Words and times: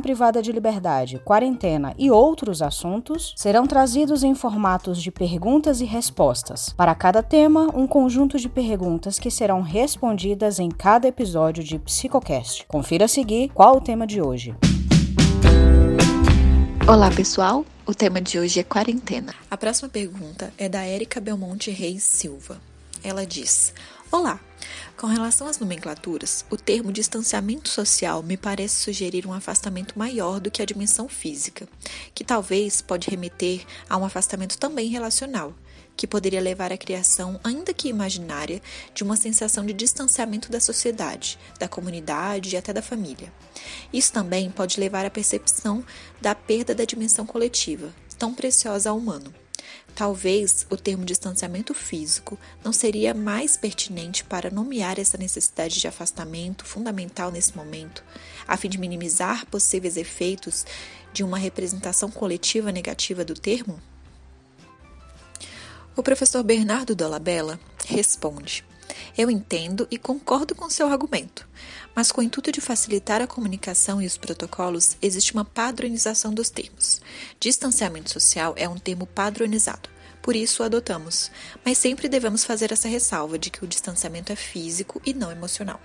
privada 0.00 0.42
de 0.42 0.52
liberdade, 0.52 1.18
quarentena 1.24 1.94
e 1.96 2.10
outros 2.10 2.60
assuntos 2.60 3.32
serão 3.36 3.66
trazidos 3.66 4.22
em 4.22 4.34
formatos 4.34 5.02
de 5.02 5.10
perguntas 5.10 5.80
e 5.80 5.84
respostas. 5.84 6.74
Para 6.76 6.94
cada 6.94 7.22
tema, 7.22 7.68
um 7.74 7.86
conjunto 7.86 8.38
de 8.38 8.48
perguntas 8.48 9.18
que 9.18 9.30
serão 9.30 9.62
respondidas 9.62 10.58
em 10.58 10.68
cada 10.68 11.08
episódio 11.08 11.64
de 11.64 11.78
Psicocast. 11.78 12.66
Confira 12.66 13.06
a 13.06 13.08
seguir 13.08 13.48
qual 13.54 13.76
o 13.76 13.80
tema 13.80 14.06
de 14.06 14.20
hoje. 14.20 14.54
Olá, 16.86 17.10
pessoal. 17.10 17.64
O 17.86 17.94
tema 17.94 18.20
de 18.20 18.38
hoje 18.38 18.60
é 18.60 18.64
quarentena. 18.64 19.32
A 19.50 19.56
próxima 19.56 19.88
pergunta 19.88 20.52
é 20.58 20.68
da 20.68 20.82
Érica 20.82 21.20
Belmonte 21.20 21.70
Reis 21.70 22.02
Silva. 22.02 22.69
Ela 23.02 23.26
diz: 23.26 23.72
Olá, 24.12 24.38
com 24.96 25.06
relação 25.06 25.46
às 25.46 25.58
nomenclaturas, 25.58 26.44
o 26.50 26.56
termo 26.56 26.92
distanciamento 26.92 27.68
social 27.68 28.22
me 28.22 28.36
parece 28.36 28.82
sugerir 28.82 29.26
um 29.26 29.32
afastamento 29.32 29.98
maior 29.98 30.38
do 30.38 30.50
que 30.50 30.60
a 30.60 30.66
dimensão 30.66 31.08
física, 31.08 31.66
que 32.14 32.22
talvez 32.22 32.82
pode 32.82 33.08
remeter 33.08 33.64
a 33.88 33.96
um 33.96 34.04
afastamento 34.04 34.58
também 34.58 34.88
relacional, 34.88 35.54
que 35.96 36.06
poderia 36.06 36.42
levar 36.42 36.72
à 36.72 36.76
criação, 36.76 37.40
ainda 37.42 37.72
que 37.72 37.88
imaginária, 37.88 38.60
de 38.94 39.02
uma 39.02 39.16
sensação 39.16 39.64
de 39.64 39.72
distanciamento 39.72 40.50
da 40.50 40.60
sociedade, 40.60 41.38
da 41.58 41.68
comunidade 41.68 42.54
e 42.54 42.58
até 42.58 42.72
da 42.72 42.82
família. 42.82 43.32
Isso 43.90 44.12
também 44.12 44.50
pode 44.50 44.78
levar 44.78 45.06
à 45.06 45.10
percepção 45.10 45.82
da 46.20 46.34
perda 46.34 46.74
da 46.74 46.84
dimensão 46.84 47.24
coletiva, 47.24 47.94
tão 48.18 48.34
preciosa 48.34 48.90
ao 48.90 48.98
humano. 48.98 49.32
Talvez 49.94 50.66
o 50.70 50.76
termo 50.76 51.04
distanciamento 51.04 51.74
físico 51.74 52.38
não 52.64 52.72
seria 52.72 53.12
mais 53.12 53.56
pertinente 53.56 54.24
para 54.24 54.50
nomear 54.50 54.98
essa 54.98 55.18
necessidade 55.18 55.78
de 55.78 55.86
afastamento 55.86 56.64
fundamental 56.64 57.30
nesse 57.30 57.56
momento, 57.56 58.02
a 58.46 58.56
fim 58.56 58.68
de 58.68 58.78
minimizar 58.78 59.46
possíveis 59.46 59.96
efeitos 59.96 60.64
de 61.12 61.22
uma 61.22 61.38
representação 61.38 62.10
coletiva 62.10 62.72
negativa 62.72 63.24
do 63.24 63.34
termo? 63.34 63.80
O 65.96 66.02
professor 66.02 66.42
Bernardo 66.42 66.94
Dolabella 66.94 67.58
responde: 67.86 68.64
Eu 69.16 69.30
entendo 69.30 69.86
e 69.90 69.98
concordo 69.98 70.54
com 70.54 70.70
seu 70.70 70.88
argumento, 70.88 71.48
mas 71.94 72.12
com 72.12 72.20
o 72.20 72.24
intuito 72.24 72.52
de 72.52 72.60
facilitar 72.60 73.20
a 73.20 73.26
comunicação 73.26 74.00
e 74.00 74.06
os 74.06 74.16
protocolos, 74.16 74.96
existe 75.02 75.32
uma 75.32 75.44
padronização 75.44 76.32
dos 76.32 76.50
termos. 76.50 77.00
Distanciamento 77.38 78.10
social 78.10 78.54
é 78.56 78.68
um 78.68 78.78
termo 78.78 79.06
padronizado, 79.06 79.88
por 80.22 80.36
isso 80.36 80.62
o 80.62 80.66
adotamos, 80.66 81.30
mas 81.64 81.78
sempre 81.78 82.08
devemos 82.08 82.44
fazer 82.44 82.72
essa 82.72 82.88
ressalva 82.88 83.38
de 83.38 83.50
que 83.50 83.64
o 83.64 83.68
distanciamento 83.68 84.32
é 84.32 84.36
físico 84.36 85.00
e 85.04 85.12
não 85.12 85.30
emocional. 85.30 85.80